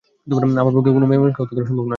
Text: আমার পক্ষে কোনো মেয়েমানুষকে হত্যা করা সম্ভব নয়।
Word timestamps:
আমার 0.61 0.73
পক্ষে 0.75 0.91
কোনো 0.91 1.05
মেয়েমানুষকে 1.07 1.41
হত্যা 1.41 1.55
করা 1.57 1.69
সম্ভব 1.69 1.79
নয়। 1.79 1.89